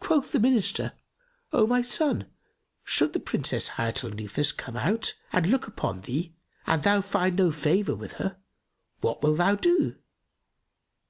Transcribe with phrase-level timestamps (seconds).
[0.00, 0.92] Quoth the Minister,
[1.52, 2.30] "O my son,
[2.82, 6.34] should the Princess Hayat al Nufus come out and look upon thee
[6.66, 8.38] and thou find no favour with her
[9.02, 9.96] what wilt thou do?"